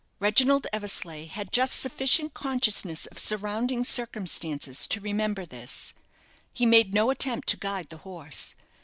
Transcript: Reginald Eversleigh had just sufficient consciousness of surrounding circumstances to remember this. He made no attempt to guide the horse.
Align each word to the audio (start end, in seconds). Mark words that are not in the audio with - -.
Reginald 0.19 0.65
Eversleigh 0.73 1.27
had 1.27 1.51
just 1.51 1.79
sufficient 1.79 2.33
consciousness 2.33 3.05
of 3.05 3.19
surrounding 3.19 3.83
circumstances 3.83 4.87
to 4.87 4.99
remember 4.99 5.45
this. 5.45 5.93
He 6.51 6.65
made 6.65 6.91
no 6.95 7.11
attempt 7.11 7.47
to 7.49 7.57
guide 7.57 7.89
the 7.89 7.97
horse. 7.97 8.55